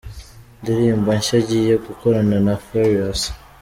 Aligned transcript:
ndirimbo 0.61 1.09
nshya 1.17 1.37
agiye 1.41 1.73
gukorana 1.85 2.37
na 2.45 2.55
Farious. 2.65 3.21